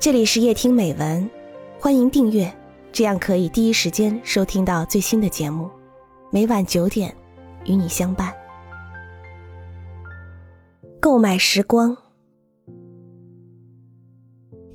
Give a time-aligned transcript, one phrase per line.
[0.00, 1.28] 这里是夜听美文，
[1.80, 2.48] 欢迎订阅，
[2.92, 5.68] 这样可以第一时间收听到最新的节目。
[6.30, 7.12] 每晚九点，
[7.64, 8.32] 与你相伴。
[11.00, 11.96] 购买时光，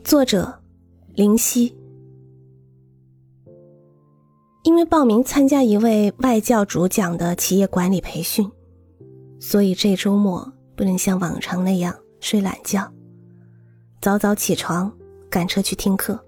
[0.04, 0.62] 作者
[1.14, 1.74] 林夕。
[4.64, 8.52] 因为报名参加一位外教主讲的企业管理培训，
[9.40, 12.92] 所以这周末不能像往常那样睡懒觉，
[14.02, 14.94] 早早起床。
[15.34, 16.24] 赶车去听课，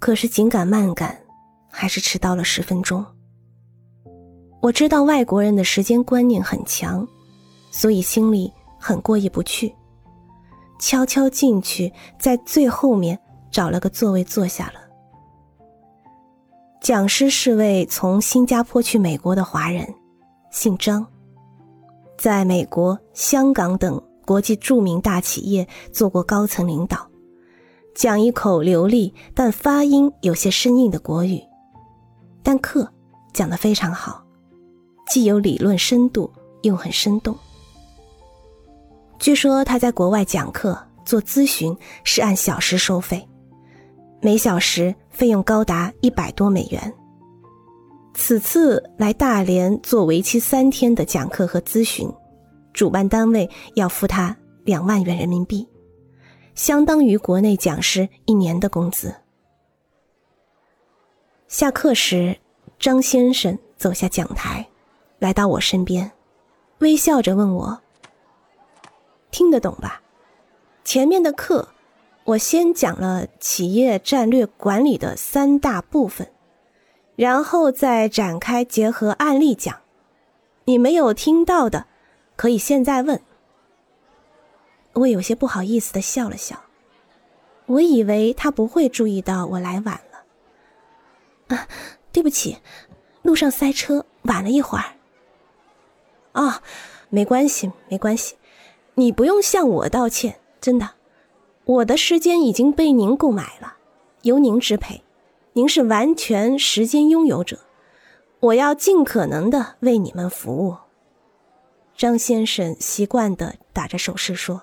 [0.00, 1.16] 可是紧赶慢赶，
[1.70, 3.06] 还是迟到了十分钟。
[4.60, 7.06] 我知道外国人的时间观念很强，
[7.70, 9.72] 所以心里很过意不去，
[10.80, 13.16] 悄悄进去，在最后面
[13.52, 14.80] 找了个座位坐下了。
[16.80, 19.86] 讲师是位从新加坡去美国的华人，
[20.50, 21.06] 姓张，
[22.18, 27.08] 在美国、香港等国际著名大企业做过高层领导。
[27.96, 31.40] 讲一口流利但发音有些生硬的国语，
[32.42, 32.86] 但课
[33.32, 34.22] 讲得非常好，
[35.08, 36.30] 既有理论深度
[36.60, 37.34] 又很生动。
[39.18, 41.74] 据说他在国外讲课做咨询
[42.04, 43.26] 是按小时收费，
[44.20, 46.94] 每小时费用高达一百多美元。
[48.12, 52.06] 此次来大连做为期三天的讲课和咨询，
[52.74, 55.66] 主办单位要付他两万元人民币。
[56.56, 59.14] 相当于国内讲师一年的工资。
[61.46, 62.38] 下课时，
[62.78, 64.66] 张先生走下讲台，
[65.18, 66.10] 来到我身边，
[66.78, 67.82] 微笑着问我
[69.30, 70.00] ：“听得懂吧？
[70.82, 71.68] 前面的课，
[72.24, 76.32] 我先讲了企业战略管理的三大部分，
[77.16, 79.82] 然后再展开结合案例讲。
[80.64, 81.86] 你没有听到的，
[82.34, 83.20] 可以现在问。”
[84.96, 86.58] 我有些不好意思的笑了笑，
[87.66, 91.54] 我以为他不会注意到我来晚了。
[91.54, 91.68] 啊，
[92.12, 92.56] 对不起，
[93.20, 94.96] 路上塞车，晚了一会儿。
[96.32, 96.62] 啊，
[97.10, 98.36] 没关系，没关系，
[98.94, 100.92] 你不用向我道歉，真的，
[101.66, 103.76] 我的时间已经被您购买了，
[104.22, 105.02] 由您支配，
[105.52, 107.58] 您是完全时间拥有者，
[108.40, 110.76] 我要尽可能的为你们服务。
[111.94, 114.62] 张先生习惯的打着手势说。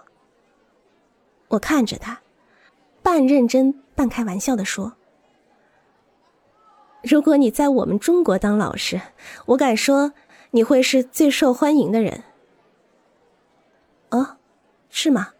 [1.53, 2.19] 我看着他，
[3.03, 4.93] 半认真半开玩笑的说
[7.03, 8.99] ：“如果你在我们中国当老师，
[9.47, 10.13] 我敢说
[10.51, 12.23] 你会是最受欢迎的人。”
[14.09, 14.37] 哦，
[14.89, 15.33] 是吗？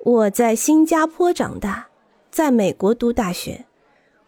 [0.00, 1.88] 我在新加坡长大，
[2.30, 3.66] 在美国读大学，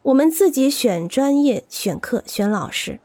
[0.03, 3.00] 我们自己选专业、选课、选老师。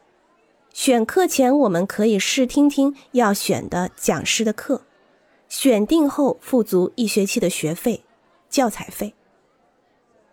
[0.72, 4.83] 选课前，我们可以试听听要选的讲师的课。
[5.47, 8.03] 选定后付足一学期的学费、
[8.50, 9.13] 教材费。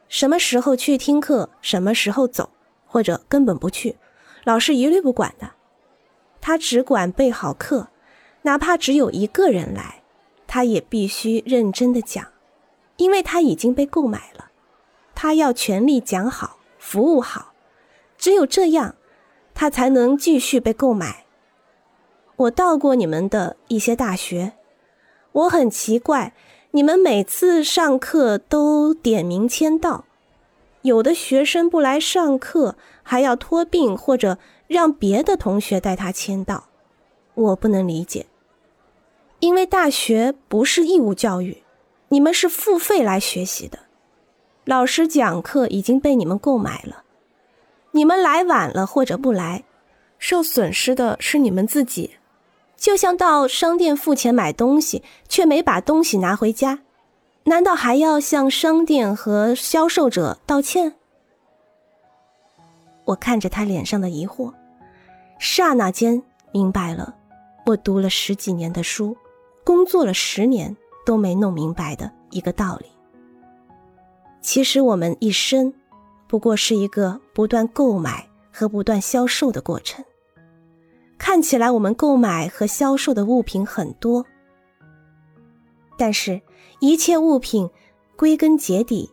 [0.09, 2.51] 什么时候去听课，什么时候走，
[2.87, 3.97] 或者根本不去，
[4.45, 5.53] 老师一律不管的。
[6.41, 7.89] 他只管备好课，
[8.43, 10.03] 哪怕只有一个人来，
[10.47, 12.27] 他也必须认真的讲，
[12.97, 14.51] 因为他已经被购买了。
[15.15, 17.53] 他要全力讲好，服务好，
[18.19, 18.97] 只有这样，
[19.55, 21.27] 他才能继续被购买。
[22.37, 24.55] 我到过你们的一些大学。
[25.33, 26.35] 我很奇怪，
[26.73, 30.05] 你们每次上课都点名签到，
[30.83, 36.65] 有的学生不来上课，还要托病或者让别的同学带他签到，
[37.35, 38.27] 我不能理解。
[39.41, 41.63] 因为大学不是义务教育，
[42.09, 43.79] 你们是付费来学习的，
[44.65, 47.05] 老师讲课已经被你们购买了，
[47.93, 49.65] 你们来晚了或者不来，
[50.19, 52.17] 受损失的是你们自己。
[52.83, 56.81] 就像到商店付钱买东西，却没把东西拿回家，
[57.45, 60.97] 难道还要向商店和销售者道歉？
[63.05, 64.53] 我看着他脸上的疑惑，
[65.39, 66.21] 刹那间
[66.51, 67.15] 明白了，
[67.67, 69.17] 我读了十几年的书，
[69.63, 70.77] 工作了十年
[71.07, 72.87] 都没弄明白的一个道理。
[74.41, 75.73] 其实我们一生，
[76.27, 80.05] 不过是一个不断购买和不断销售的过程。
[81.23, 84.27] 看起来我们购买和销售的物品很多，
[85.97, 86.43] 但是，
[86.81, 87.71] 一切物品
[88.17, 89.09] 归根结底，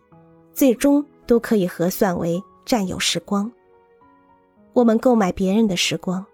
[0.52, 3.50] 最终都可以核算为占有时光。
[4.74, 6.26] 我们购买别人的时光，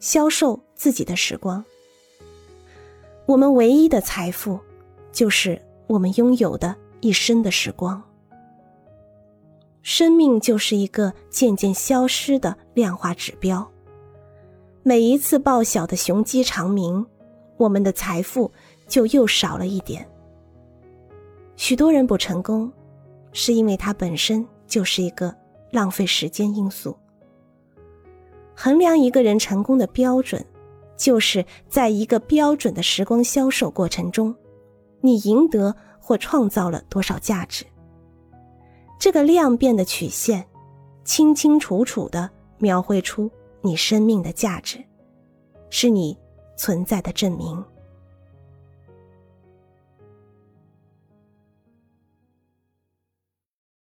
[0.00, 1.62] 销售自己的时光。
[3.26, 4.58] 我们唯一的财富，
[5.12, 8.02] 就是我们拥有的一生的时光。
[9.82, 13.70] 生命就是一个渐渐消失的量化指标。
[14.88, 17.04] 每一次报晓的雄鸡长鸣，
[17.58, 18.50] 我们的财富
[18.86, 20.08] 就又少了一点。
[21.56, 22.72] 许多人不成功，
[23.30, 25.36] 是因为它本身就是一个
[25.70, 26.96] 浪费时间因素。
[28.54, 30.42] 衡量一个人成功的标准，
[30.96, 34.34] 就是在一个标准的时光销售过程中，
[35.02, 37.62] 你赢得或创造了多少价值。
[38.98, 40.46] 这个量变的曲线，
[41.04, 44.84] 清清楚楚的描绘出你生命的价值，
[45.70, 46.16] 是你
[46.56, 47.64] 存在的证明。